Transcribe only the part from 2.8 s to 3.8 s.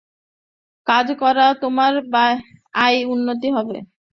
আয়-উন্নতি হবে।